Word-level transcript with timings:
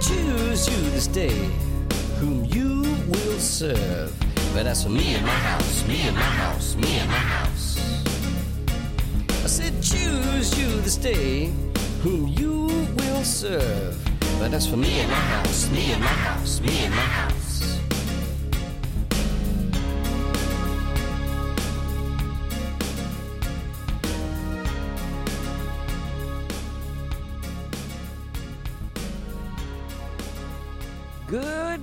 Choose 0.00 0.66
you 0.68 0.90
this 0.90 1.06
day 1.06 1.50
whom 2.18 2.46
you 2.46 2.80
will 3.08 3.38
serve. 3.38 4.12
But 4.54 4.66
as 4.66 4.82
for 4.82 4.88
me 4.88 5.14
and 5.14 5.24
my 5.26 5.32
house, 5.32 5.86
me 5.86 6.00
and 6.08 6.16
my 6.16 6.22
house, 6.22 6.74
me 6.74 6.98
and 6.98 7.08
my 7.08 7.16
house. 7.16 7.78
I 9.44 9.46
said, 9.46 9.82
choose 9.82 10.58
you 10.58 10.80
this 10.80 10.96
day 10.96 11.52
whom 12.02 12.28
you 12.28 12.66
will 12.96 13.24
serve. 13.24 13.96
But 14.38 14.54
as 14.54 14.66
for 14.66 14.78
me 14.78 15.00
and 15.00 15.10
my 15.10 15.16
house, 15.16 15.70
me 15.70 15.92
and 15.92 16.02
my 16.02 16.08
house, 16.08 16.60
me 16.62 16.84
and 16.84 16.94
my 16.94 17.02
house. 17.02 17.39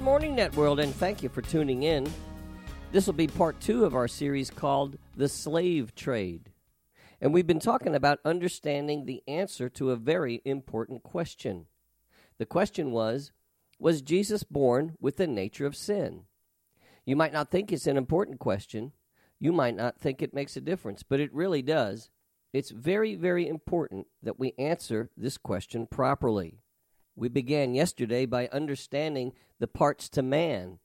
Morning, 0.07 0.37
Networld, 0.37 0.81
and 0.81 0.95
thank 0.95 1.21
you 1.21 1.27
for 1.27 1.41
tuning 1.41 1.83
in. 1.83 2.09
This 2.93 3.05
will 3.05 3.13
be 3.13 3.27
part 3.27 3.59
two 3.59 3.83
of 3.83 3.93
our 3.93 4.07
series 4.07 4.49
called 4.49 4.97
The 5.17 5.27
Slave 5.27 5.93
Trade. 5.95 6.49
And 7.19 7.33
we've 7.33 7.45
been 7.45 7.59
talking 7.59 7.93
about 7.93 8.21
understanding 8.23 9.03
the 9.03 9.21
answer 9.27 9.67
to 9.67 9.91
a 9.91 9.97
very 9.97 10.41
important 10.45 11.03
question. 11.03 11.65
The 12.37 12.45
question 12.45 12.91
was 12.91 13.33
Was 13.79 14.01
Jesus 14.01 14.43
born 14.43 14.95
with 15.01 15.17
the 15.17 15.27
nature 15.27 15.65
of 15.65 15.75
sin? 15.75 16.21
You 17.05 17.17
might 17.17 17.33
not 17.33 17.51
think 17.51 17.73
it's 17.73 17.85
an 17.85 17.97
important 17.97 18.39
question. 18.39 18.93
You 19.41 19.51
might 19.51 19.75
not 19.75 19.99
think 19.99 20.21
it 20.21 20.33
makes 20.33 20.55
a 20.55 20.61
difference, 20.61 21.03
but 21.03 21.19
it 21.19 21.33
really 21.33 21.61
does. 21.61 22.09
It's 22.53 22.71
very, 22.71 23.15
very 23.15 23.45
important 23.45 24.07
that 24.23 24.39
we 24.39 24.53
answer 24.57 25.09
this 25.17 25.37
question 25.37 25.85
properly. 25.85 26.61
We 27.17 27.29
began 27.29 27.73
yesterday 27.73 28.27
by 28.27 28.47
understanding 28.53 29.33
the 29.59 29.67
parts 29.67 30.07
to 30.09 30.21
man, 30.21 30.77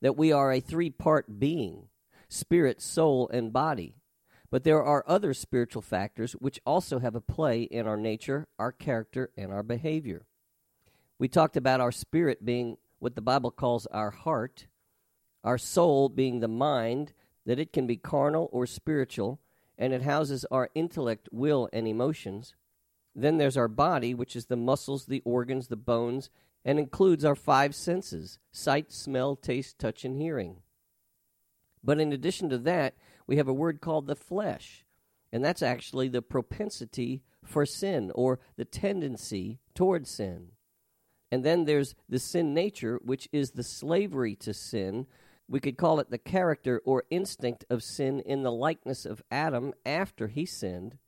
that 0.00 0.16
we 0.16 0.30
are 0.30 0.52
a 0.52 0.60
three 0.60 0.88
part 0.88 1.40
being 1.40 1.88
spirit, 2.28 2.80
soul, 2.80 3.28
and 3.32 3.52
body. 3.52 3.96
But 4.50 4.62
there 4.62 4.84
are 4.84 5.04
other 5.08 5.34
spiritual 5.34 5.82
factors 5.82 6.32
which 6.34 6.60
also 6.64 7.00
have 7.00 7.16
a 7.16 7.20
play 7.20 7.62
in 7.62 7.88
our 7.88 7.96
nature, 7.96 8.46
our 8.56 8.70
character, 8.70 9.30
and 9.36 9.52
our 9.52 9.64
behavior. 9.64 10.26
We 11.18 11.26
talked 11.26 11.56
about 11.56 11.80
our 11.80 11.92
spirit 11.92 12.44
being 12.44 12.76
what 13.00 13.16
the 13.16 13.20
Bible 13.20 13.50
calls 13.50 13.86
our 13.86 14.12
heart, 14.12 14.68
our 15.42 15.58
soul 15.58 16.08
being 16.08 16.38
the 16.38 16.48
mind, 16.48 17.14
that 17.46 17.58
it 17.58 17.72
can 17.72 17.88
be 17.88 17.96
carnal 17.96 18.48
or 18.52 18.64
spiritual, 18.64 19.40
and 19.76 19.92
it 19.92 20.02
houses 20.02 20.44
our 20.52 20.70
intellect, 20.74 21.28
will, 21.32 21.68
and 21.72 21.88
emotions. 21.88 22.54
Then 23.14 23.38
there's 23.38 23.56
our 23.56 23.68
body, 23.68 24.14
which 24.14 24.36
is 24.36 24.46
the 24.46 24.56
muscles, 24.56 25.06
the 25.06 25.22
organs, 25.24 25.68
the 25.68 25.76
bones, 25.76 26.30
and 26.64 26.78
includes 26.78 27.24
our 27.24 27.34
five 27.34 27.74
senses 27.74 28.38
sight, 28.52 28.92
smell, 28.92 29.36
taste, 29.36 29.78
touch, 29.78 30.04
and 30.04 30.16
hearing. 30.16 30.56
But 31.82 32.00
in 32.00 32.12
addition 32.12 32.50
to 32.50 32.58
that, 32.58 32.94
we 33.26 33.36
have 33.36 33.48
a 33.48 33.52
word 33.52 33.80
called 33.80 34.06
the 34.06 34.16
flesh, 34.16 34.84
and 35.32 35.44
that's 35.44 35.62
actually 35.62 36.08
the 36.08 36.22
propensity 36.22 37.22
for 37.44 37.64
sin 37.64 38.12
or 38.14 38.38
the 38.56 38.64
tendency 38.64 39.58
toward 39.74 40.06
sin. 40.06 40.48
And 41.32 41.44
then 41.44 41.64
there's 41.64 41.94
the 42.08 42.18
sin 42.18 42.52
nature, 42.54 43.00
which 43.02 43.28
is 43.32 43.52
the 43.52 43.62
slavery 43.62 44.34
to 44.36 44.52
sin. 44.52 45.06
We 45.48 45.60
could 45.60 45.78
call 45.78 46.00
it 46.00 46.10
the 46.10 46.18
character 46.18 46.82
or 46.84 47.04
instinct 47.10 47.64
of 47.70 47.82
sin 47.82 48.20
in 48.20 48.42
the 48.42 48.52
likeness 48.52 49.06
of 49.06 49.22
Adam 49.30 49.72
after 49.86 50.28
he 50.28 50.44
sinned. 50.44 50.98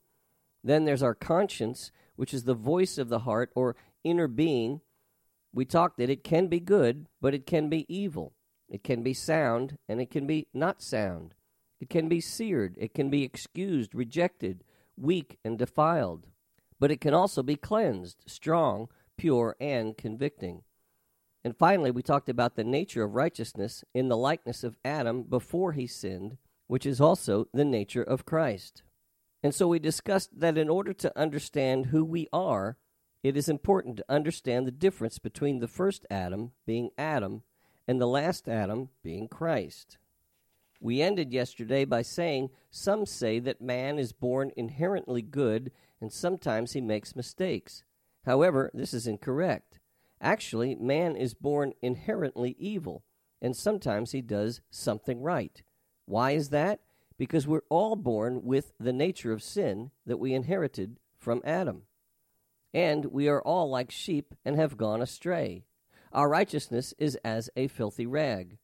Then 0.65 0.84
there's 0.84 1.03
our 1.03 1.15
conscience, 1.15 1.91
which 2.17 2.33
is 2.33 2.45
the 2.45 2.55
voice 2.55 2.99
of 2.99 3.09
the 3.09 3.21
heart 3.21 3.50
or 3.55 3.77
inner 4.05 4.28
being. 4.28 4.81
We 5.53 5.65
talked 5.65 5.99
that 5.99 6.11
it 6.11 6.25
can 6.25 6.47
be 6.47 6.61
good, 6.61 7.06
but 7.21 7.34
it 7.34 7.47
can 7.47 7.69
be 7.69 7.87
evil. 7.95 8.34
It 8.69 8.84
can 8.84 9.03
be 9.03 9.12
sound, 9.12 9.78
and 9.89 10.00
it 10.00 10.11
can 10.11 10.27
be 10.27 10.47
not 10.55 10.81
sound. 10.81 11.34
It 11.81 11.91
can 11.91 12.09
be 12.09 12.21
seared. 12.21 12.77
It 12.78 12.95
can 12.95 13.11
be 13.11 13.25
excused, 13.25 13.95
rejected, 13.95 14.65
weak, 14.97 15.39
and 15.45 15.59
defiled. 15.59 16.27
But 16.79 16.91
it 16.91 17.00
can 17.00 17.12
also 17.12 17.43
be 17.43 17.56
cleansed, 17.56 18.25
strong, 18.27 18.89
pure, 19.19 19.56
and 19.61 19.97
convicting. 19.97 20.62
And 21.44 21.56
finally, 21.56 21.91
we 21.91 22.03
talked 22.03 22.29
about 22.29 22.55
the 22.55 22.65
nature 22.65 23.03
of 23.03 23.15
righteousness 23.15 23.84
in 23.93 24.09
the 24.09 24.17
likeness 24.17 24.62
of 24.62 24.79
Adam 24.84 25.25
before 25.25 25.73
he 25.73 25.87
sinned, 25.87 26.39
which 26.69 26.87
is 26.87 27.00
also 27.00 27.49
the 27.53 27.65
nature 27.65 28.03
of 28.03 28.25
Christ. 28.25 28.84
And 29.43 29.55
so 29.55 29.67
we 29.67 29.79
discussed 29.79 30.39
that 30.39 30.57
in 30.57 30.69
order 30.69 30.93
to 30.93 31.19
understand 31.19 31.87
who 31.87 32.05
we 32.05 32.29
are, 32.33 32.77
it 33.23 33.37
is 33.37 33.49
important 33.49 33.97
to 33.97 34.05
understand 34.09 34.67
the 34.67 34.73
difference 34.73 35.19
between 35.19 35.59
the 35.59 35.69
first 35.69 36.07
Adam, 36.11 36.53
being 36.67 36.91
Adam, 36.97 37.43
and 37.87 38.01
the 38.01 38.07
last 38.07 38.49
Adam, 38.49 38.91
being 39.03 39.29
Christ. 39.29 39.99
We 40.81 41.01
ended 41.01 41.33
yesterday 41.33 41.85
by 41.85 42.03
saying 42.03 42.51
some 42.71 43.07
say 43.07 43.39
that 43.39 43.61
man 43.61 43.99
is 43.99 44.13
born 44.13 44.51
inherently 44.57 45.23
good 45.23 45.71
and 46.01 46.13
sometimes 46.13 46.73
he 46.73 46.81
makes 46.81 47.15
mistakes. 47.15 47.85
However, 48.25 48.71
this 48.75 48.93
is 48.93 49.07
incorrect. 49.07 49.79
Actually, 50.21 50.75
man 50.75 51.15
is 51.15 51.35
born 51.35 51.73
inherently 51.83 52.57
evil 52.59 53.05
and 53.41 53.57
sometimes 53.57 54.11
he 54.11 54.23
does 54.23 54.61
something 54.71 55.21
right. 55.23 55.63
Why 56.07 56.33
is 56.33 56.49
that? 56.51 56.81
Because 57.17 57.47
we're 57.47 57.62
all 57.69 57.97
born 57.97 58.43
with 58.43 58.73
the 58.78 58.93
nature 58.93 59.33
of 59.33 59.43
sin 59.43 59.91
that 60.06 60.19
we 60.19 60.34
inherited 60.34 60.99
from 61.19 61.41
Adam. 61.45 61.83
And 62.75 63.06
we 63.06 63.28
are 63.28 63.43
all 63.43 63.71
like 63.71 63.91
sheep 63.91 64.34
and 64.45 64.56
have 64.56 64.77
gone 64.77 65.03
astray. 65.03 65.65
Our 66.12 66.28
righteousness 66.28 66.95
is 66.99 67.17
as 67.25 67.50
a 67.56 67.69
filthy 67.69 68.06
rag. 68.06 68.59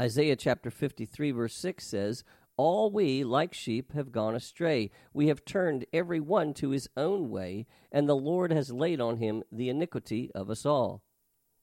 Isaiah 0.00 0.36
chapter 0.36 0.70
53, 0.70 1.30
verse 1.30 1.54
6 1.56 1.86
says, 1.86 2.24
All 2.56 2.90
we, 2.90 3.22
like 3.22 3.54
sheep, 3.54 3.92
have 3.92 4.12
gone 4.12 4.34
astray. 4.34 4.90
We 5.12 5.28
have 5.28 5.44
turned 5.44 5.86
every 5.92 6.20
one 6.20 6.52
to 6.54 6.70
his 6.70 6.88
own 6.96 7.30
way, 7.30 7.66
and 7.92 8.08
the 8.08 8.16
Lord 8.16 8.52
has 8.52 8.72
laid 8.72 9.00
on 9.00 9.18
him 9.18 9.44
the 9.52 9.68
iniquity 9.68 10.30
of 10.34 10.50
us 10.50 10.66
all. 10.66 11.02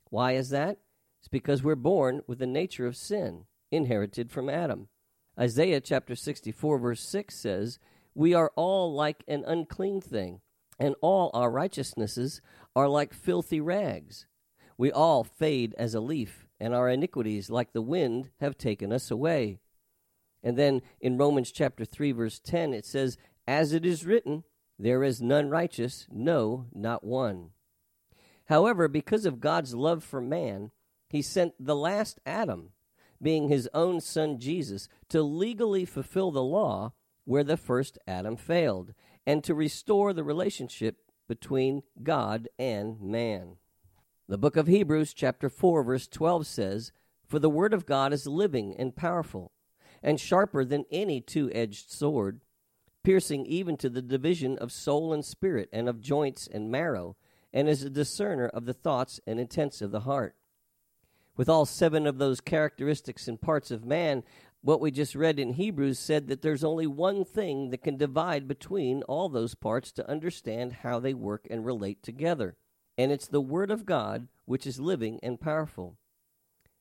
Why 0.10 0.34
is 0.34 0.50
that? 0.50 0.78
It's 1.20 1.28
because 1.28 1.62
we're 1.62 1.76
born 1.76 2.22
with 2.26 2.40
the 2.40 2.48
nature 2.48 2.88
of 2.88 2.96
sin, 2.96 3.46
inherited 3.70 4.32
from 4.32 4.50
Adam. 4.50 4.88
Isaiah 5.40 5.80
chapter 5.80 6.16
64, 6.16 6.78
verse 6.78 7.02
6 7.02 7.36
says, 7.36 7.80
We 8.14 8.34
are 8.34 8.52
all 8.56 8.94
like 8.94 9.24
an 9.28 9.44
unclean 9.48 10.02
thing, 10.02 10.42
and 10.78 10.96
all 11.02 11.32
our 11.34 11.50
righteousnesses 11.50 12.42
are 12.76 12.90
like 12.90 13.14
filthy 13.14 13.62
rags. 13.62 14.28
We 14.78 14.92
all 14.92 15.24
fade 15.24 15.74
as 15.78 15.94
a 15.96 16.02
leaf, 16.02 16.48
and 16.60 16.74
our 16.74 16.90
iniquities, 16.90 17.50
like 17.50 17.72
the 17.72 17.82
wind, 17.82 18.32
have 18.40 18.58
taken 18.58 18.92
us 18.92 19.10
away. 19.10 19.60
And 20.44 20.58
then 20.58 20.82
in 21.00 21.18
Romans 21.18 21.52
chapter 21.52 21.86
3, 21.86 22.12
verse 22.12 22.40
10, 22.40 22.74
it 22.74 22.86
says, 22.86 23.18
As 23.48 23.74
it 23.74 23.86
is 23.86 24.06
written, 24.06 24.44
there 24.78 25.04
is 25.04 25.22
none 25.22 25.50
righteous, 25.50 26.08
no, 26.12 26.66
not 26.74 27.04
one. 27.04 27.52
However, 28.46 28.88
because 28.88 29.26
of 29.26 29.40
God's 29.40 29.76
love 29.76 30.04
for 30.04 30.20
man, 30.20 30.72
he 31.08 31.22
sent 31.22 31.54
the 31.60 31.76
last 31.76 32.20
Adam 32.26 32.72
being 33.22 33.48
his 33.48 33.70
own 33.74 34.02
son 34.02 34.40
Jesus, 34.40 34.88
to 35.10 35.22
legally 35.22 35.86
fulfill 35.86 36.32
the 36.32 36.44
law 36.44 36.94
where 37.26 37.44
the 37.44 37.58
first 37.58 37.98
Adam 38.08 38.36
failed, 38.36 38.94
and 39.26 39.44
to 39.44 39.54
restore 39.54 40.14
the 40.14 40.24
relationship 40.24 40.98
between 41.28 41.84
God 42.02 42.50
and 42.58 43.00
man. 43.02 43.58
The 44.28 44.38
book 44.38 44.56
of 44.56 44.68
Hebrews, 44.68 45.14
chapter 45.14 45.50
4, 45.50 45.84
verse 45.84 46.08
12 46.08 46.48
says, 46.48 46.92
For 47.28 47.40
the 47.40 47.50
word 47.50 47.74
of 47.74 47.86
God 47.86 48.12
is 48.12 48.26
living 48.28 48.76
and 48.78 48.96
powerful, 48.96 49.52
and 50.02 50.20
sharper 50.20 50.66
than 50.66 50.86
any 50.92 51.22
two 51.22 51.52
edged 51.54 51.92
sword, 51.92 52.42
piercing 53.04 53.46
even 53.46 53.78
to 53.78 53.90
the 53.90 54.02
division 54.02 54.58
of 54.58 54.72
soul 54.72 55.14
and 55.14 55.24
spirit, 55.24 55.70
and 55.72 55.88
of 55.88 56.02
joints 56.02 56.48
and 56.52 56.72
marrow, 56.72 57.16
and 57.54 57.70
is 57.70 57.84
a 57.84 57.90
discerner 57.90 58.48
of 58.48 58.66
the 58.66 58.74
thoughts 58.74 59.20
and 59.28 59.40
intents 59.40 59.82
of 59.82 59.92
the 59.92 60.02
heart 60.02 60.36
with 61.36 61.50
all 61.50 61.66
seven 61.66 62.06
of 62.06 62.18
those 62.18 62.42
characteristics 62.42 63.28
and 63.28 63.42
parts 63.42 63.72
of 63.72 63.86
man, 63.86 64.24
what 64.62 64.80
we 64.80 64.92
just 64.92 65.16
read 65.16 65.40
in 65.40 65.54
Hebrews 65.54 65.98
said 65.98 66.28
that 66.28 66.42
there's 66.42 66.64
only 66.64 66.86
one 66.86 67.26
thing 67.26 67.72
that 67.72 67.84
can 67.84 67.98
divide 67.98 68.48
between 68.48 69.02
all 69.04 69.28
those 69.28 69.56
parts 69.56 69.92
to 69.94 70.10
understand 70.10 70.74
how 70.84 71.00
they 71.00 71.14
work 71.14 71.48
and 71.50 71.66
relate 71.66 72.04
together, 72.04 72.56
and 72.98 73.12
it's 73.12 73.28
the 73.28 73.42
Word 73.42 73.72
of 73.72 73.86
God 73.86 74.28
which 74.46 74.68
is 74.68 74.80
living 74.80 75.20
and 75.24 75.42
powerful. 75.42 75.98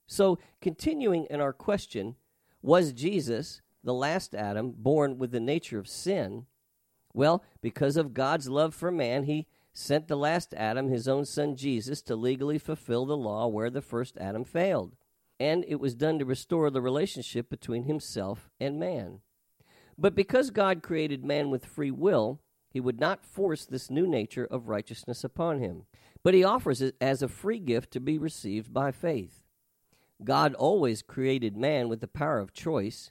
So, 0.07 0.39
continuing 0.61 1.27
in 1.31 1.41
our 1.41 1.53
question, 1.53 2.17
was 2.63 2.93
Jesus, 2.93 3.63
the 3.83 3.95
last 3.95 4.35
Adam, 4.35 4.75
born 4.77 5.17
with 5.19 5.31
the 5.31 5.41
nature 5.41 5.79
of 5.79 5.89
sin? 5.89 6.47
Well, 7.15 7.43
because 7.63 7.97
of 7.97 8.13
God's 8.13 8.49
love 8.49 8.75
for 8.75 8.91
man, 8.91 9.25
he 9.25 9.47
sent 9.73 10.09
the 10.09 10.17
last 10.17 10.55
Adam, 10.55 10.89
his 10.89 11.07
own 11.09 11.25
son 11.25 11.57
Jesus, 11.57 12.03
to 12.03 12.17
legally 12.17 12.59
fulfill 12.59 13.07
the 13.07 13.17
law 13.17 13.47
where 13.47 13.71
the 13.71 13.83
first 13.83 14.17
Adam 14.19 14.45
failed. 14.45 14.97
And 15.39 15.65
it 15.67 15.81
was 15.81 15.95
done 15.95 16.19
to 16.19 16.25
restore 16.25 16.71
the 16.71 16.83
relationship 16.83 17.49
between 17.49 17.85
himself 17.85 18.51
and 18.61 18.79
man. 18.79 19.21
But 19.97 20.15
because 20.15 20.51
God 20.51 20.83
created 20.83 21.25
man 21.25 21.51
with 21.51 21.65
free 21.65 21.91
will, 21.91 22.41
he 22.71 22.81
would 22.81 23.01
not 23.01 23.25
force 23.25 23.65
this 23.67 23.91
new 23.91 24.07
nature 24.07 24.47
of 24.47 24.69
righteousness 24.69 25.25
upon 25.25 25.59
him, 25.59 25.87
but 26.23 26.35
he 26.35 26.45
offers 26.45 26.81
it 26.81 26.95
as 27.01 27.23
a 27.23 27.29
free 27.29 27.59
gift 27.59 27.91
to 27.93 28.01
be 28.01 28.19
received 28.19 28.73
by 28.73 28.93
faith. 28.93 29.43
God 30.23 30.55
always 30.55 31.03
created 31.03 31.57
man 31.57 31.89
with 31.89 32.01
the 32.01 32.07
power 32.07 32.39
of 32.39 32.53
choice. 32.53 33.11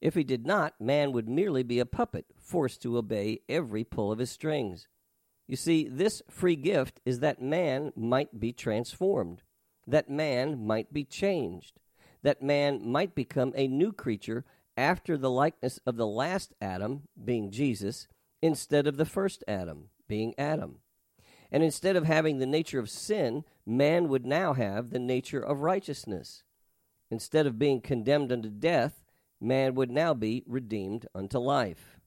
If 0.00 0.14
he 0.14 0.24
did 0.24 0.46
not, 0.46 0.80
man 0.80 1.12
would 1.12 1.28
merely 1.28 1.62
be 1.62 1.78
a 1.78 1.86
puppet, 1.86 2.26
forced 2.38 2.82
to 2.82 2.96
obey 2.96 3.40
every 3.48 3.84
pull 3.84 4.12
of 4.12 4.18
his 4.18 4.30
strings. 4.30 4.86
You 5.50 5.56
see, 5.56 5.88
this 5.88 6.22
free 6.30 6.54
gift 6.54 7.00
is 7.04 7.18
that 7.18 7.42
man 7.42 7.92
might 7.96 8.38
be 8.38 8.52
transformed, 8.52 9.42
that 9.84 10.08
man 10.08 10.64
might 10.64 10.92
be 10.92 11.02
changed, 11.02 11.80
that 12.22 12.40
man 12.40 12.88
might 12.88 13.16
become 13.16 13.52
a 13.56 13.66
new 13.66 13.90
creature 13.92 14.44
after 14.76 15.18
the 15.18 15.28
likeness 15.28 15.80
of 15.84 15.96
the 15.96 16.06
last 16.06 16.54
Adam, 16.62 17.08
being 17.24 17.50
Jesus, 17.50 18.06
instead 18.40 18.86
of 18.86 18.96
the 18.96 19.04
first 19.04 19.42
Adam, 19.48 19.88
being 20.06 20.36
Adam. 20.38 20.76
And 21.50 21.64
instead 21.64 21.96
of 21.96 22.04
having 22.04 22.38
the 22.38 22.46
nature 22.46 22.78
of 22.78 22.88
sin, 22.88 23.42
man 23.66 24.06
would 24.06 24.24
now 24.24 24.52
have 24.52 24.90
the 24.90 25.00
nature 25.00 25.40
of 25.40 25.62
righteousness. 25.62 26.44
Instead 27.10 27.48
of 27.48 27.58
being 27.58 27.80
condemned 27.80 28.30
unto 28.30 28.50
death, 28.50 29.02
man 29.40 29.74
would 29.74 29.90
now 29.90 30.14
be 30.14 30.44
redeemed 30.46 31.08
unto 31.12 31.40
life. 31.40 31.99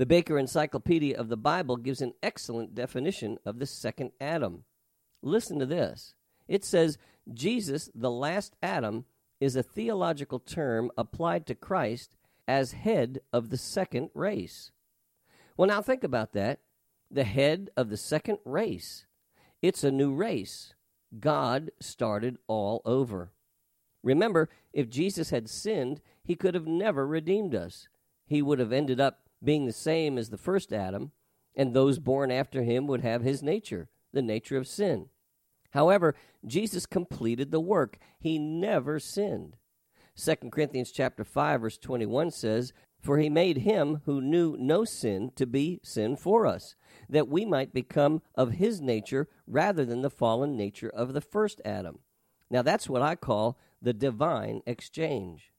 The 0.00 0.06
Baker 0.06 0.38
Encyclopedia 0.38 1.14
of 1.14 1.28
the 1.28 1.36
Bible 1.36 1.76
gives 1.76 2.00
an 2.00 2.14
excellent 2.22 2.74
definition 2.74 3.36
of 3.44 3.58
the 3.58 3.66
second 3.66 4.12
Adam. 4.18 4.64
Listen 5.20 5.58
to 5.58 5.66
this. 5.66 6.14
It 6.48 6.64
says, 6.64 6.96
Jesus, 7.30 7.90
the 7.94 8.10
last 8.10 8.56
Adam, 8.62 9.04
is 9.40 9.56
a 9.56 9.62
theological 9.62 10.38
term 10.38 10.90
applied 10.96 11.44
to 11.48 11.54
Christ 11.54 12.16
as 12.48 12.72
head 12.72 13.20
of 13.30 13.50
the 13.50 13.58
second 13.58 14.08
race. 14.14 14.70
Well, 15.58 15.68
now 15.68 15.82
think 15.82 16.02
about 16.02 16.32
that. 16.32 16.60
The 17.10 17.24
head 17.24 17.68
of 17.76 17.90
the 17.90 17.98
second 17.98 18.38
race. 18.46 19.04
It's 19.60 19.84
a 19.84 19.90
new 19.90 20.14
race. 20.14 20.72
God 21.18 21.72
started 21.78 22.38
all 22.46 22.80
over. 22.86 23.32
Remember, 24.02 24.48
if 24.72 24.88
Jesus 24.88 25.28
had 25.28 25.50
sinned, 25.50 26.00
he 26.24 26.36
could 26.36 26.54
have 26.54 26.66
never 26.66 27.06
redeemed 27.06 27.54
us. 27.54 27.88
He 28.24 28.40
would 28.40 28.60
have 28.60 28.72
ended 28.72 28.98
up 28.98 29.26
being 29.42 29.66
the 29.66 29.72
same 29.72 30.18
as 30.18 30.30
the 30.30 30.38
first 30.38 30.72
Adam, 30.72 31.12
and 31.56 31.74
those 31.74 31.98
born 31.98 32.30
after 32.30 32.62
him 32.62 32.86
would 32.86 33.00
have 33.00 33.22
his 33.22 33.42
nature, 33.42 33.88
the 34.12 34.22
nature 34.22 34.56
of 34.56 34.68
sin. 34.68 35.08
However, 35.70 36.14
Jesus 36.44 36.86
completed 36.86 37.50
the 37.50 37.60
work. 37.60 37.98
He 38.18 38.38
never 38.38 38.98
sinned. 38.98 39.56
2 40.16 40.50
Corinthians 40.50 40.90
chapter 40.90 41.24
5 41.24 41.60
verse 41.60 41.78
21 41.78 42.30
says, 42.30 42.72
"For 42.98 43.18
he 43.18 43.30
made 43.30 43.58
him 43.58 44.02
who 44.04 44.20
knew 44.20 44.56
no 44.58 44.84
sin 44.84 45.30
to 45.36 45.46
be 45.46 45.80
sin 45.82 46.16
for 46.16 46.46
us, 46.46 46.74
that 47.08 47.28
we 47.28 47.44
might 47.44 47.72
become 47.72 48.20
of 48.34 48.52
his 48.52 48.80
nature 48.80 49.28
rather 49.46 49.84
than 49.84 50.02
the 50.02 50.10
fallen 50.10 50.56
nature 50.56 50.90
of 50.90 51.12
the 51.12 51.20
first 51.20 51.60
Adam." 51.64 52.00
Now 52.50 52.62
that's 52.62 52.90
what 52.90 53.02
I 53.02 53.14
call 53.14 53.56
the 53.80 53.94
divine 53.94 54.62
exchange. 54.66 55.52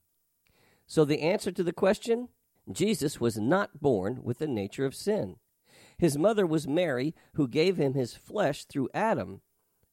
So 0.86 1.04
the 1.04 1.22
answer 1.22 1.50
to 1.50 1.62
the 1.62 1.72
question 1.72 2.28
Jesus 2.70 3.20
was 3.20 3.38
not 3.38 3.80
born 3.80 4.20
with 4.22 4.38
the 4.38 4.46
nature 4.46 4.84
of 4.84 4.94
sin. 4.94 5.36
His 5.98 6.16
mother 6.16 6.46
was 6.46 6.68
Mary, 6.68 7.14
who 7.34 7.48
gave 7.48 7.76
him 7.76 7.94
his 7.94 8.14
flesh 8.14 8.64
through 8.64 8.88
Adam. 8.94 9.40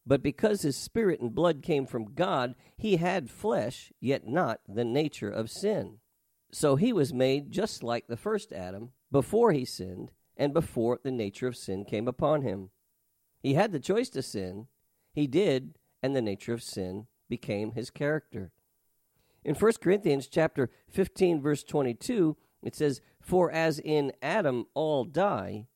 But 0.06 0.24
because 0.24 0.62
his 0.62 0.76
spirit 0.76 1.20
and 1.20 1.34
blood 1.34 1.62
came 1.62 1.86
from 1.86 2.14
God, 2.14 2.56
he 2.78 2.98
had 2.98 3.30
flesh, 3.30 3.92
yet 4.00 4.28
not 4.28 4.60
the 4.68 4.86
nature 4.86 5.30
of 5.30 5.52
sin. 5.52 6.00
So 6.52 6.76
he 6.76 6.94
was 6.94 7.14
made 7.14 7.52
just 7.52 7.84
like 7.84 8.08
the 8.08 8.18
first 8.18 8.52
Adam, 8.52 8.92
before 9.12 9.52
he 9.52 9.66
sinned, 9.66 10.12
and 10.36 10.54
before 10.54 11.00
the 11.04 11.12
nature 11.12 11.48
of 11.48 11.58
sin 11.58 11.86
came 11.86 12.08
upon 12.08 12.42
him. 12.42 12.70
He 13.42 13.54
had 13.54 13.72
the 13.72 13.80
choice 13.80 14.10
to 14.10 14.22
sin. 14.22 14.68
He 15.14 15.28
did, 15.28 15.76
and 16.02 16.16
the 16.16 16.22
nature 16.22 16.54
of 16.54 16.64
sin 16.64 17.08
became 17.30 17.74
his 17.74 17.90
character. 17.90 18.52
In 19.44 19.56
1 19.56 19.74
Corinthians 19.82 20.28
chapter 20.28 20.70
15 20.90 21.42
verse 21.42 21.64
22, 21.64 22.36
it 22.62 22.76
says, 22.76 23.02
For 23.22 23.52
as 23.52 23.80
in 23.80 24.14
Adam 24.22 24.66
all 24.74 25.06
die, 25.06 25.68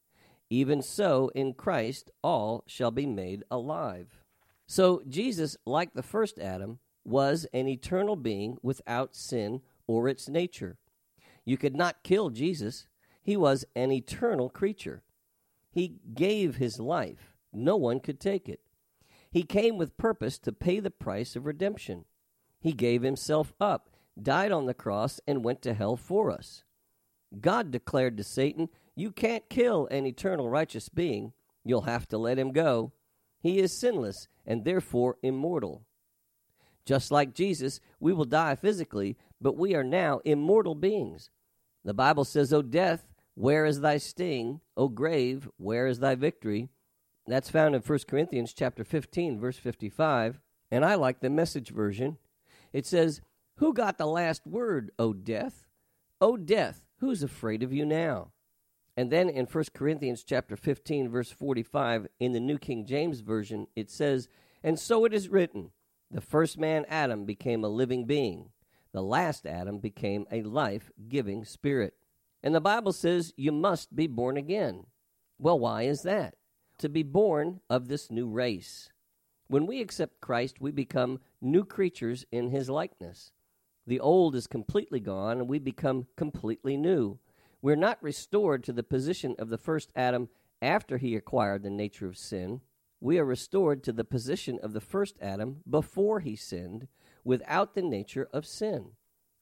even 0.49 0.81
so 0.81 1.31
in 1.33 1.53
Christ 1.53 2.11
all 2.23 2.63
shall 2.67 2.91
be 2.91 3.05
made 3.05 3.43
alive. 3.49 4.23
So 4.67 5.01
Jesus, 5.07 5.57
like 5.65 5.93
the 5.93 6.03
first 6.03 6.39
Adam, 6.39 6.79
was 7.03 7.45
an 7.53 7.67
eternal 7.67 8.15
being 8.15 8.57
without 8.61 9.15
sin 9.15 9.61
or 9.87 10.07
its 10.07 10.29
nature. 10.29 10.77
You 11.45 11.57
could 11.57 11.75
not 11.75 12.03
kill 12.03 12.29
Jesus. 12.29 12.87
He 13.21 13.35
was 13.35 13.65
an 13.75 13.91
eternal 13.91 14.49
creature. 14.49 15.03
He 15.71 15.95
gave 16.13 16.55
his 16.55 16.79
life. 16.79 17.35
No 17.51 17.75
one 17.75 17.99
could 17.99 18.19
take 18.19 18.47
it. 18.47 18.61
He 19.31 19.43
came 19.43 19.77
with 19.77 19.97
purpose 19.97 20.37
to 20.39 20.51
pay 20.51 20.79
the 20.79 20.91
price 20.91 21.35
of 21.35 21.45
redemption. 21.45 22.05
He 22.59 22.71
gave 22.71 23.01
himself 23.01 23.53
up, 23.59 23.89
died 24.21 24.51
on 24.51 24.67
the 24.67 24.73
cross, 24.73 25.19
and 25.27 25.43
went 25.43 25.61
to 25.63 25.73
hell 25.73 25.97
for 25.97 26.29
us. 26.29 26.63
God 27.39 27.71
declared 27.71 28.17
to 28.17 28.23
Satan, 28.23 28.69
You 28.95 29.11
can't 29.11 29.49
kill 29.49 29.87
an 29.87 30.05
eternal 30.05 30.49
righteous 30.49 30.89
being. 30.89 31.33
You'll 31.63 31.81
have 31.81 32.07
to 32.09 32.17
let 32.17 32.37
him 32.37 32.51
go. 32.51 32.91
He 33.39 33.59
is 33.59 33.77
sinless 33.77 34.27
and 34.45 34.63
therefore 34.63 35.17
immortal. 35.21 35.83
Just 36.85 37.11
like 37.11 37.33
Jesus, 37.33 37.79
we 37.99 38.13
will 38.13 38.25
die 38.25 38.55
physically, 38.55 39.17
but 39.39 39.57
we 39.57 39.73
are 39.73 39.83
now 39.83 40.19
immortal 40.25 40.75
beings. 40.75 41.29
The 41.83 41.93
Bible 41.93 42.25
says, 42.25 42.53
O 42.53 42.61
death, 42.61 43.05
where 43.35 43.65
is 43.65 43.81
thy 43.81 43.97
sting? 43.97 44.61
O 44.77 44.87
grave, 44.87 45.49
where 45.57 45.87
is 45.87 45.99
thy 45.99 46.15
victory? 46.15 46.69
That's 47.25 47.49
found 47.49 47.73
in 47.75 47.81
1 47.81 47.99
Corinthians 48.07 48.53
chapter 48.53 48.83
15, 48.83 49.39
verse 49.39 49.57
55. 49.57 50.39
And 50.71 50.83
I 50.83 50.95
like 50.95 51.19
the 51.19 51.29
message 51.29 51.69
version. 51.69 52.17
It 52.73 52.85
says, 52.85 53.21
Who 53.57 53.73
got 53.73 53.97
the 53.97 54.05
last 54.05 54.45
word, 54.45 54.91
O 54.99 55.13
death? 55.13 55.65
O 56.19 56.37
death, 56.37 56.81
Who's 57.03 57.21
afraid 57.21 57.63
of 57.63 57.73
you 57.73 57.85
now? 57.85 58.31
And 58.95 59.11
then 59.11 59.27
in 59.27 59.45
1 59.45 59.65
Corinthians 59.73 60.23
chapter 60.23 60.55
15 60.55 61.09
verse 61.09 61.29
45 61.29 62.07
in 62.17 62.31
the 62.31 62.39
New 62.39 62.57
King 62.57 62.85
James 62.85 63.19
version 63.19 63.67
it 63.75 63.91
says, 63.91 64.29
"And 64.63 64.79
so 64.79 65.03
it 65.03 65.13
is 65.13 65.27
written, 65.27 65.73
the 66.09 66.21
first 66.21 66.57
man 66.57 66.85
Adam 66.87 67.25
became 67.25 67.65
a 67.65 67.67
living 67.67 68.05
being. 68.05 68.53
The 68.93 69.03
last 69.03 69.45
Adam 69.45 69.79
became 69.79 70.25
a 70.31 70.43
life-giving 70.43 71.43
spirit." 71.43 71.97
And 72.41 72.55
the 72.55 72.61
Bible 72.61 72.93
says 72.93 73.33
you 73.35 73.51
must 73.51 73.93
be 73.93 74.07
born 74.07 74.37
again. 74.37 74.85
Well, 75.37 75.59
why 75.59 75.81
is 75.81 76.03
that? 76.03 76.37
To 76.77 76.87
be 76.87 77.03
born 77.03 77.59
of 77.69 77.89
this 77.89 78.09
new 78.09 78.29
race. 78.29 78.89
When 79.47 79.67
we 79.67 79.81
accept 79.81 80.21
Christ, 80.21 80.61
we 80.61 80.71
become 80.71 81.19
new 81.41 81.65
creatures 81.65 82.25
in 82.31 82.47
his 82.51 82.69
likeness. 82.69 83.33
The 83.85 83.99
old 83.99 84.35
is 84.35 84.47
completely 84.47 84.99
gone, 84.99 85.39
and 85.39 85.47
we 85.47 85.59
become 85.59 86.07
completely 86.15 86.77
new. 86.77 87.19
We're 87.61 87.75
not 87.75 88.01
restored 88.01 88.63
to 88.65 88.73
the 88.73 88.83
position 88.83 89.35
of 89.37 89.49
the 89.49 89.57
first 89.57 89.91
Adam 89.95 90.29
after 90.61 90.97
he 90.97 91.15
acquired 91.15 91.63
the 91.63 91.69
nature 91.69 92.07
of 92.07 92.17
sin. 92.17 92.61
We 93.01 93.19
are 93.19 93.25
restored 93.25 93.83
to 93.83 93.91
the 93.91 94.05
position 94.05 94.59
of 94.63 94.73
the 94.73 94.81
first 94.81 95.17
Adam 95.21 95.57
before 95.69 96.21
he 96.21 96.35
sinned, 96.35 96.87
without 97.25 97.73
the 97.75 97.81
nature 97.81 98.29
of 98.31 98.45
sin. 98.45 98.91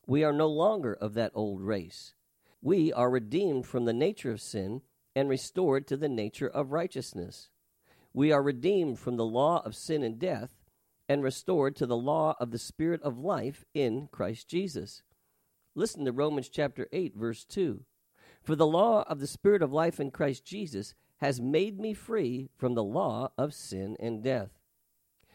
We 0.08 0.24
are 0.24 0.34
no 0.34 0.48
longer 0.48 0.94
of 0.94 1.14
that 1.14 1.32
old 1.36 1.62
race. 1.62 2.14
We 2.62 2.92
are 2.92 3.10
redeemed 3.10 3.68
from 3.68 3.86
the 3.86 3.94
nature 3.94 4.32
of 4.32 4.42
sin 4.42 4.82
and 5.16 5.30
restored 5.30 5.88
to 5.88 5.98
the 5.98 6.10
nature 6.10 6.50
of 6.50 6.72
righteousness. 6.72 7.50
We 8.14 8.32
are 8.32 8.42
redeemed 8.42 9.00
from 9.00 9.18
the 9.18 9.26
law 9.26 9.62
of 9.66 9.76
sin 9.76 10.04
and 10.04 10.20
death 10.20 10.61
and 11.12 11.24
restored 11.24 11.76
to 11.76 11.86
the 11.86 11.98
law 11.98 12.34
of 12.40 12.52
the 12.52 12.58
Spirit 12.58 13.02
of 13.04 13.18
life 13.18 13.66
in 13.74 14.08
Christ 14.14 14.48
Jesus. 14.48 15.04
Listen 15.76 16.06
to 16.06 16.14
Romans 16.14 16.48
chapter 16.48 16.88
8, 16.94 17.18
verse 17.18 17.44
2. 17.44 17.84
For 18.42 18.56
the 18.56 18.66
law 18.66 19.04
of 19.10 19.20
the 19.20 19.28
Spirit 19.28 19.62
of 19.62 19.74
life 19.74 20.00
in 20.00 20.10
Christ 20.10 20.46
Jesus 20.46 20.96
has 21.18 21.42
made 21.42 21.82
me 21.82 21.94
free 21.94 22.48
from 22.56 22.76
the 22.76 22.84
law 22.84 23.30
of 23.38 23.54
sin 23.54 23.98
and 24.00 24.24
death. 24.24 24.52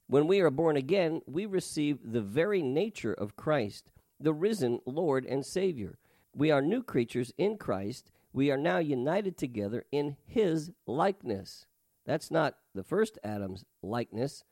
When 0.07 0.27
we 0.27 0.41
are 0.41 0.49
born 0.49 0.79
again, 0.79 1.21
we 1.27 1.45
receive 1.45 1.99
the 2.03 2.23
very 2.23 2.63
nature 2.63 3.13
of 3.13 3.37
Christ, 3.37 3.91
the 4.19 4.33
risen 4.33 4.81
Lord 4.87 5.27
and 5.27 5.45
Savior. 5.45 5.99
We 6.35 6.51
are 6.51 6.63
new 6.63 6.83
creatures 6.83 7.35
in 7.37 7.59
Christ. 7.59 8.11
We 8.33 8.51
are 8.51 8.57
now 8.57 8.79
united 8.79 9.37
together 9.37 9.85
in 9.93 10.17
His 10.25 10.71
likeness. 10.87 11.67
That's 12.07 12.31
not 12.31 12.55
the 12.75 12.83
first 12.83 13.19
Adam's 13.23 13.67
likeness, 13.83 14.43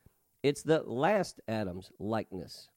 it's 0.45 0.61
the 0.61 0.83
last 0.83 1.41
Adam's 1.47 1.91
likeness. 1.97 2.69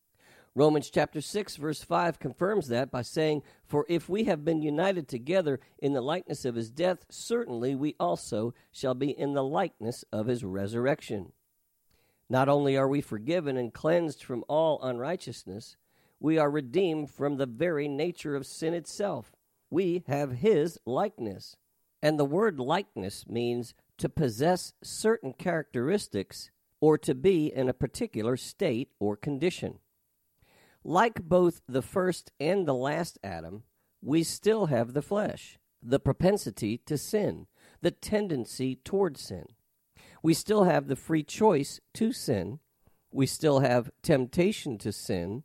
Romans 0.54 0.88
chapter 0.88 1.20
6 1.20 1.56
verse 1.56 1.82
5 1.82 2.18
confirms 2.18 2.68
that 2.68 2.90
by 2.90 3.02
saying, 3.02 3.42
"For 3.62 3.84
if 3.90 4.08
we 4.08 4.24
have 4.24 4.42
been 4.42 4.62
united 4.62 5.06
together 5.06 5.60
in 5.78 5.92
the 5.92 6.00
likeness 6.00 6.46
of 6.46 6.54
his 6.54 6.70
death, 6.70 7.04
certainly 7.10 7.74
we 7.74 7.94
also 8.00 8.54
shall 8.72 8.94
be 8.94 9.10
in 9.10 9.34
the 9.34 9.44
likeness 9.44 10.02
of 10.10 10.28
his 10.28 10.42
resurrection." 10.44 11.32
Not 12.30 12.48
only 12.48 12.74
are 12.74 12.88
we 12.88 13.02
forgiven 13.02 13.58
and 13.58 13.74
cleansed 13.74 14.24
from 14.24 14.46
all 14.48 14.82
unrighteousness, 14.82 15.76
we 16.18 16.38
are 16.38 16.50
redeemed 16.50 17.10
from 17.10 17.36
the 17.36 17.46
very 17.46 17.86
nature 17.86 18.34
of 18.34 18.46
sin 18.46 18.72
itself. 18.72 19.36
We 19.68 20.04
have 20.06 20.32
his 20.32 20.78
likeness. 20.86 21.56
And 22.00 22.18
the 22.18 22.24
word 22.24 22.58
likeness 22.58 23.28
means 23.28 23.74
to 23.98 24.08
possess 24.08 24.72
certain 24.82 25.34
characteristics 25.34 26.50
or 26.80 26.98
to 26.98 27.14
be 27.14 27.52
in 27.52 27.68
a 27.68 27.74
particular 27.74 28.36
state 28.36 28.90
or 28.98 29.16
condition. 29.16 29.78
Like 30.84 31.22
both 31.22 31.60
the 31.68 31.82
first 31.82 32.32
and 32.38 32.66
the 32.66 32.74
last 32.74 33.18
Adam, 33.22 33.64
we 34.00 34.22
still 34.22 34.66
have 34.66 34.92
the 34.92 35.02
flesh, 35.02 35.58
the 35.82 36.00
propensity 36.00 36.78
to 36.86 36.96
sin, 36.96 37.46
the 37.80 37.90
tendency 37.90 38.76
toward 38.76 39.16
sin. 39.16 39.46
We 40.22 40.34
still 40.34 40.64
have 40.64 40.86
the 40.86 40.96
free 40.96 41.22
choice 41.22 41.80
to 41.94 42.12
sin. 42.12 42.60
We 43.12 43.26
still 43.26 43.60
have 43.60 43.90
temptation 44.02 44.78
to 44.78 44.92
sin. 44.92 45.44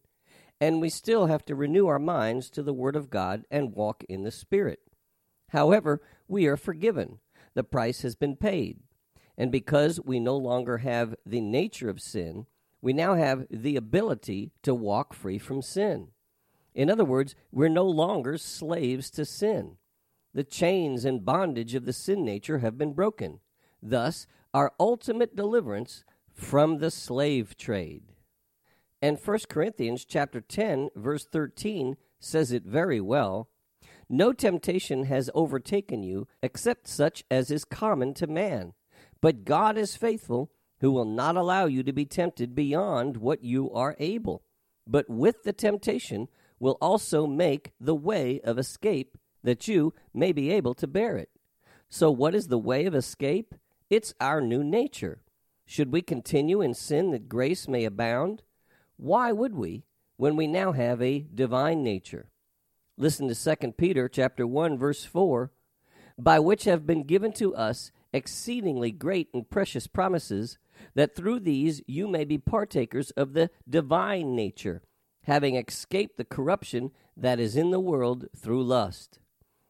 And 0.61 0.79
we 0.79 0.89
still 0.89 1.25
have 1.25 1.43
to 1.45 1.55
renew 1.55 1.87
our 1.87 1.99
minds 1.99 2.49
to 2.51 2.63
the 2.63 2.73
Word 2.73 2.95
of 2.95 3.09
God 3.09 3.43
and 3.51 3.75
walk 3.75 4.03
in 4.07 4.23
the 4.23 4.31
Spirit. 4.31 4.79
However, 5.49 6.01
we 6.27 6.47
are 6.47 6.57
forgiven. 6.57 7.19
The 7.53 7.63
price 7.63 8.01
has 8.01 8.15
been 8.15 8.35
paid. 8.35 8.79
And 9.37 9.51
because 9.51 9.99
we 10.03 10.19
no 10.19 10.37
longer 10.37 10.79
have 10.79 11.15
the 11.25 11.41
nature 11.41 11.89
of 11.89 12.01
sin, 12.01 12.45
we 12.81 12.93
now 12.93 13.15
have 13.15 13.47
the 13.49 13.75
ability 13.75 14.51
to 14.63 14.75
walk 14.75 15.13
free 15.13 15.37
from 15.37 15.61
sin. 15.61 16.09
In 16.75 16.89
other 16.89 17.05
words, 17.05 17.35
we're 17.51 17.69
no 17.69 17.85
longer 17.85 18.37
slaves 18.37 19.09
to 19.11 19.25
sin. 19.25 19.77
The 20.33 20.43
chains 20.43 21.05
and 21.05 21.23
bondage 21.23 21.75
of 21.75 21.85
the 21.85 21.93
sin 21.93 22.25
nature 22.25 22.59
have 22.59 22.77
been 22.77 22.93
broken. 22.93 23.39
Thus, 23.81 24.27
our 24.53 24.73
ultimate 24.79 25.35
deliverance 25.35 26.03
from 26.33 26.79
the 26.79 26.91
slave 26.91 27.55
trade. 27.57 28.03
And 29.01 29.19
1 29.23 29.39
Corinthians 29.49 30.05
chapter 30.05 30.41
10 30.41 30.89
verse 30.95 31.25
13 31.25 31.97
says 32.19 32.51
it 32.51 32.63
very 32.63 33.01
well. 33.01 33.49
No 34.09 34.33
temptation 34.33 35.05
has 35.05 35.29
overtaken 35.33 36.03
you 36.03 36.27
except 36.41 36.87
such 36.87 37.23
as 37.29 37.51
is 37.51 37.65
common 37.65 38.13
to 38.15 38.27
man. 38.27 38.73
But 39.23 39.45
God 39.45 39.77
is 39.77 39.95
faithful, 39.95 40.51
who 40.81 40.91
will 40.91 41.05
not 41.05 41.37
allow 41.37 41.65
you 41.65 41.81
to 41.83 41.93
be 41.93 42.03
tempted 42.03 42.53
beyond 42.53 43.15
what 43.15 43.41
you 43.41 43.71
are 43.71 43.95
able, 43.97 44.43
but 44.85 45.09
with 45.09 45.43
the 45.43 45.53
temptation 45.53 46.27
will 46.59 46.77
also 46.81 47.25
make 47.25 47.71
the 47.79 47.95
way 47.95 48.41
of 48.41 48.59
escape 48.59 49.17
that 49.41 49.65
you 49.65 49.93
may 50.13 50.33
be 50.33 50.51
able 50.51 50.73
to 50.73 50.87
bear 50.87 51.15
it. 51.15 51.29
So, 51.87 52.11
what 52.11 52.35
is 52.35 52.47
the 52.49 52.57
way 52.57 52.85
of 52.85 52.93
escape? 52.93 53.55
It's 53.89 54.13
our 54.19 54.41
new 54.41 54.61
nature. 54.61 55.21
Should 55.65 55.93
we 55.93 56.01
continue 56.01 56.59
in 56.59 56.73
sin 56.73 57.11
that 57.11 57.29
grace 57.29 57.65
may 57.65 57.85
abound? 57.85 58.41
Why 58.97 59.31
would 59.31 59.55
we 59.55 59.85
when 60.17 60.35
we 60.35 60.47
now 60.47 60.73
have 60.73 61.01
a 61.01 61.25
divine 61.33 61.81
nature? 61.81 62.27
Listen 62.97 63.29
to 63.29 63.55
2 63.61 63.71
Peter 63.71 64.09
chapter 64.09 64.45
1 64.45 64.77
verse 64.77 65.05
4, 65.05 65.49
by 66.17 66.39
which 66.39 66.65
have 66.65 66.85
been 66.85 67.03
given 67.03 67.31
to 67.31 67.55
us 67.55 67.93
exceedingly 68.13 68.91
great 68.91 69.29
and 69.33 69.49
precious 69.49 69.87
promises, 69.87 70.57
that 70.95 71.15
through 71.15 71.39
these 71.39 71.81
you 71.87 72.07
may 72.07 72.23
be 72.23 72.37
partakers 72.37 73.11
of 73.11 73.33
the 73.33 73.49
divine 73.69 74.35
nature, 74.35 74.81
having 75.23 75.55
escaped 75.55 76.17
the 76.17 76.25
corruption 76.25 76.91
that 77.17 77.39
is 77.39 77.55
in 77.55 77.71
the 77.71 77.79
world 77.79 78.25
through 78.35 78.63
lust. 78.63 79.19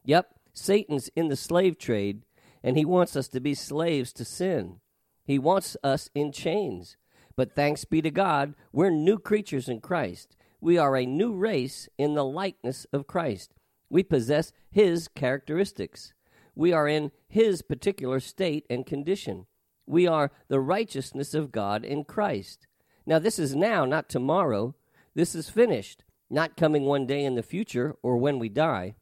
Yep, 0.06 0.28
Satan's 0.54 1.10
in 1.16 1.30
the 1.30 1.36
slave 1.36 1.78
trade, 1.78 2.24
and 2.64 2.78
he 2.78 2.86
wants 2.86 3.16
us 3.16 3.28
to 3.30 3.40
be 3.40 3.54
slaves 3.54 4.14
to 4.14 4.26
sin. 4.26 4.80
He 5.26 5.40
wants 5.40 5.76
us 5.84 6.10
in 6.14 6.32
chains. 6.32 6.98
But 7.36 7.56
thanks 7.56 7.86
be 7.86 8.02
to 8.02 8.12
God, 8.12 8.54
we're 8.72 8.90
new 8.90 9.18
creatures 9.18 9.68
in 9.68 9.82
Christ. 9.82 10.36
We 10.62 10.78
are 10.78 10.96
a 10.96 11.06
new 11.06 11.34
race 11.34 11.90
in 11.98 12.14
the 12.14 12.24
likeness 12.24 12.86
of 12.94 13.08
Christ. 13.08 13.54
We 13.90 14.04
possess 14.04 14.54
his 14.72 15.08
characteristics. 15.08 16.14
We 16.56 16.72
are 16.74 16.88
in 16.88 17.12
his 17.28 17.62
particular 17.62 18.20
state 18.20 18.66
and 18.70 18.86
condition. 18.86 19.46
We 19.86 20.08
are 20.08 20.32
the 20.48 20.60
righteousness 20.60 21.34
of 21.34 21.52
God 21.52 21.84
in 21.84 22.04
Christ. 22.04 22.68
Now, 23.06 23.20
this 23.20 23.38
is 23.38 23.56
now, 23.56 23.86
not 23.86 24.10
tomorrow. 24.10 24.76
This 25.16 25.36
is 25.36 25.50
finished, 25.50 26.04
not 26.30 26.56
coming 26.56 26.84
one 26.86 27.06
day 27.06 27.26
in 27.26 27.36
the 27.36 27.44
future 27.44 27.96
or 28.02 28.18
when 28.18 28.40
we 28.40 28.50
die. 28.50 28.96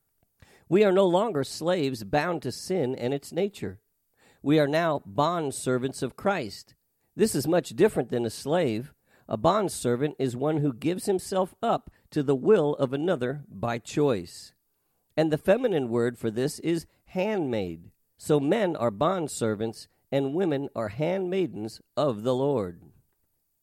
We 0.67 0.84
are 0.84 0.91
no 0.91 1.05
longer 1.05 1.43
slaves 1.43 2.03
bound 2.03 2.41
to 2.43 2.51
sin 2.51 2.96
and 2.96 3.13
its 3.13 3.31
nature. 3.31 3.79
We 4.41 4.58
are 4.58 4.67
now 4.67 5.03
bond 5.05 5.53
servants 5.53 6.01
of 6.01 6.15
Christ. 6.15 6.74
This 7.15 7.36
is 7.36 7.48
much 7.48 7.75
different 7.75 8.10
than 8.10 8.25
a 8.25 8.29
slave. 8.29 8.93
A 9.27 9.38
bond 9.38 9.72
servant 9.72 10.15
is 10.17 10.36
one 10.36 10.58
who 10.58 10.74
gives 10.74 11.05
himself 11.05 11.53
up 11.62 11.91
to 12.12 12.24
the 12.24 12.36
will 12.36 12.75
of 12.75 12.93
another 12.93 13.43
by 13.50 13.77
choice. 13.77 14.53
And 15.15 15.31
the 15.31 15.38
feminine 15.38 15.89
word 15.89 16.17
for 16.17 16.31
this 16.31 16.58
is 16.60 16.86
handmaid. 17.12 17.91
So 18.18 18.39
men 18.39 18.75
are 18.75 18.91
bond 18.91 19.32
servants 19.32 19.88
and 20.12 20.34
women 20.34 20.70
are 20.75 20.89
handmaidens 20.89 21.82
of 21.98 22.24
the 22.24 22.34
Lord. 22.34 22.82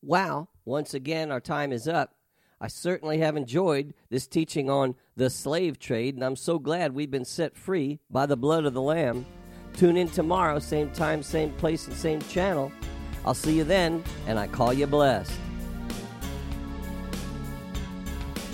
Wow, 0.02 0.49
once 0.64 0.95
again, 0.95 1.31
our 1.31 1.40
time 1.40 1.73
is 1.73 1.88
up. 1.88 2.14
I 2.61 2.69
certainly 2.69 3.19
have 3.19 3.37
enjoyed 3.37 3.95
this 4.11 4.26
teaching 4.26 4.69
on 4.69 4.97
the 5.17 5.31
slave 5.31 5.78
trade, 5.78 6.14
and 6.14 6.25
I'm 6.25 6.37
so 6.37 6.59
glad 6.59 6.93
we've 6.93 7.11
been 7.11 7.25
set 7.25 7.57
free 7.57 8.00
by 8.11 8.26
the 8.26 8.37
blood 8.37 8.64
of 8.64 8.75
the 8.75 8.83
Lamb. 8.83 9.25
Tune 9.75 9.97
in 9.97 10.09
tomorrow, 10.09 10.59
same 10.59 10.90
time, 10.90 11.23
same 11.23 11.52
place, 11.52 11.87
and 11.87 11.97
same 11.97 12.21
channel. 12.23 12.73
I'll 13.25 13.35
see 13.35 13.57
you 13.57 13.64
then, 13.64 14.02
and 14.26 14.38
I 14.38 14.47
call 14.49 14.73
you 14.73 14.87
blessed. 14.87 15.33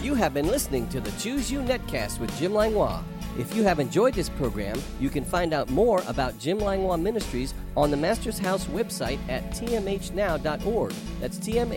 You 0.03 0.15
have 0.15 0.35
been 0.35 0.49
listening 0.49 0.89
to 0.91 1.01
the 1.01 1.13
Choose 1.13 1.51
You 1.51 1.61
Netcast 1.61 2.21
with 2.21 2.37
Jim 2.39 2.53
Langlois. 2.53 3.03
If 3.37 3.57
you 3.57 3.65
have 3.65 3.81
enjoyed 3.81 4.15
this 4.15 4.29
program, 4.29 4.81
you 5.01 5.11
can 5.11 5.25
find 5.25 5.53
out 5.53 5.69
more 5.69 6.05
about 6.07 6.39
Jim 6.39 6.59
Langlois 6.59 6.97
Ministries 6.99 7.53
on 7.77 7.91
the 7.91 7.97
Master's 7.97 8.39
House 8.39 8.67
website 8.67 9.19
at 9.29 9.51
tmhnow.org. 9.51 10.93
That's 11.21 11.39
tmhnow.org. 11.39 11.75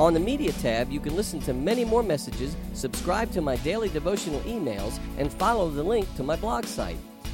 On 0.00 0.14
the 0.14 0.20
Media 0.20 0.52
tab, 0.52 0.90
you 0.90 0.98
can 0.98 1.14
listen 1.14 1.38
to 1.40 1.52
many 1.54 1.84
more 1.84 2.02
messages, 2.02 2.56
subscribe 2.72 3.30
to 3.32 3.40
my 3.40 3.56
daily 3.56 3.90
devotional 3.90 4.40
emails, 4.40 4.98
and 5.18 5.32
follow 5.32 5.70
the 5.70 5.82
link 5.82 6.12
to 6.16 6.24
my 6.24 6.34
blog 6.34 6.64
site. 6.64 6.96